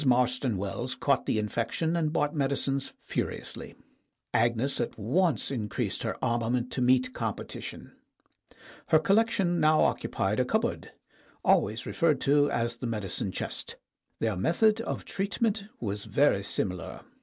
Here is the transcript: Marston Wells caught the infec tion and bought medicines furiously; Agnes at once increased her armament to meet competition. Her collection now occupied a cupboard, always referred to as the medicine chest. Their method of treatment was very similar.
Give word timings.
Marston 0.03 0.57
Wells 0.57 0.95
caught 0.95 1.27
the 1.27 1.37
infec 1.37 1.69
tion 1.73 1.95
and 1.95 2.11
bought 2.11 2.33
medicines 2.33 2.87
furiously; 2.97 3.75
Agnes 4.33 4.81
at 4.81 4.97
once 4.97 5.51
increased 5.51 6.01
her 6.01 6.17
armament 6.25 6.71
to 6.71 6.81
meet 6.81 7.13
competition. 7.13 7.91
Her 8.87 8.97
collection 8.97 9.59
now 9.59 9.83
occupied 9.83 10.39
a 10.39 10.43
cupboard, 10.43 10.91
always 11.45 11.85
referred 11.85 12.19
to 12.21 12.49
as 12.49 12.77
the 12.77 12.87
medicine 12.87 13.31
chest. 13.31 13.75
Their 14.17 14.35
method 14.35 14.81
of 14.81 15.05
treatment 15.05 15.65
was 15.79 16.05
very 16.05 16.41
similar. 16.41 17.01